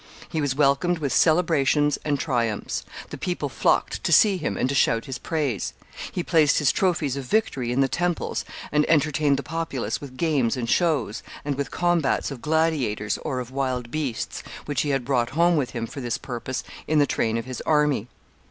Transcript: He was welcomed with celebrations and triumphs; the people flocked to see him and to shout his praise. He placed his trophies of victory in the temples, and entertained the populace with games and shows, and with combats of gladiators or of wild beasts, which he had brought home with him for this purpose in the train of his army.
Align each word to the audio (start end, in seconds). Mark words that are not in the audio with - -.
He 0.29 0.41
was 0.41 0.55
welcomed 0.55 0.97
with 0.97 1.13
celebrations 1.13 1.99
and 2.03 2.19
triumphs; 2.19 2.83
the 3.11 3.19
people 3.19 3.49
flocked 3.49 4.03
to 4.03 4.11
see 4.11 4.37
him 4.37 4.57
and 4.57 4.67
to 4.67 4.73
shout 4.73 5.05
his 5.05 5.19
praise. 5.19 5.73
He 6.11 6.23
placed 6.23 6.57
his 6.57 6.71
trophies 6.71 7.15
of 7.15 7.25
victory 7.25 7.71
in 7.71 7.81
the 7.81 7.87
temples, 7.87 8.43
and 8.71 8.83
entertained 8.89 9.37
the 9.37 9.43
populace 9.43 10.01
with 10.01 10.17
games 10.17 10.57
and 10.57 10.67
shows, 10.67 11.21
and 11.45 11.53
with 11.53 11.69
combats 11.69 12.31
of 12.31 12.41
gladiators 12.41 13.19
or 13.19 13.39
of 13.39 13.51
wild 13.51 13.91
beasts, 13.91 14.41
which 14.65 14.81
he 14.81 14.89
had 14.89 15.05
brought 15.05 15.29
home 15.37 15.55
with 15.55 15.69
him 15.69 15.85
for 15.85 16.01
this 16.01 16.17
purpose 16.17 16.63
in 16.87 16.97
the 16.97 17.05
train 17.05 17.37
of 17.37 17.45
his 17.45 17.61
army. 17.67 18.07